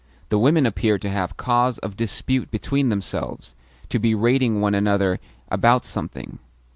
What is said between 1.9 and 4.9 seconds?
dispute between themselves to be rating one